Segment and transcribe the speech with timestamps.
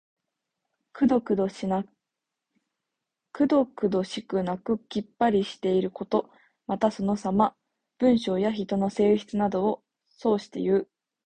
[0.93, 1.67] くどくどし
[4.23, 6.31] くなくきっぱりしていること。
[6.65, 7.55] また、そのさま。
[7.99, 9.83] 文章や人の性質などを
[10.17, 10.89] 評していう。